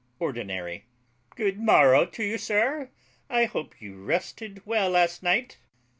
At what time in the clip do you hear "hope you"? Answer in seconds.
3.45-4.03